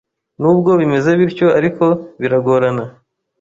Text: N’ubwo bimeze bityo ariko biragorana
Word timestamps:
N’ubwo 0.41 0.71
bimeze 0.79 1.09
bityo 1.19 1.47
ariko 1.59 1.85
biragorana 2.21 2.83